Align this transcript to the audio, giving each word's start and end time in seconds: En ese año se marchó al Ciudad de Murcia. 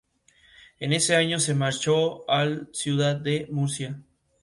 En 0.79 0.93
ese 0.93 1.15
año 1.15 1.39
se 1.39 1.53
marchó 1.53 2.27
al 2.27 2.69
Ciudad 2.73 3.15
de 3.17 3.47
Murcia. 3.51 4.01